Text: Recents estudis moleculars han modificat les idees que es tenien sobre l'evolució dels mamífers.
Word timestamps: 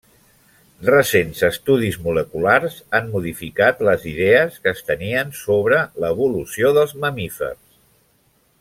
Recents 0.85 1.41
estudis 1.47 1.97
moleculars 2.07 2.79
han 2.99 3.11
modificat 3.17 3.85
les 3.89 4.07
idees 4.13 4.57
que 4.65 4.73
es 4.77 4.81
tenien 4.89 5.37
sobre 5.43 5.83
l'evolució 6.05 6.73
dels 6.79 6.97
mamífers. 7.05 7.63